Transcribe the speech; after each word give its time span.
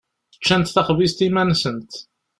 Ččant 0.39 0.71
taxbizt 0.75 1.25
iman-nsent. 1.27 1.91